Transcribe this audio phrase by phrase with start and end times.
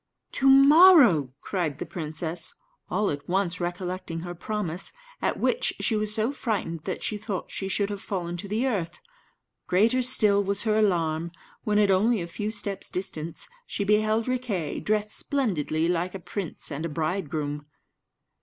[0.31, 2.55] "To morrow!" cried the princess,
[2.89, 7.51] all at once recollecting her promise; at which she was so frightened that she thought
[7.51, 8.99] she should have fallen to the earth.
[9.67, 11.31] Greater still was her alarm
[11.65, 16.71] when, at only a few steps' distance, she beheld Riquet, dressed splendidly like a prince
[16.71, 17.67] and a bridegroom.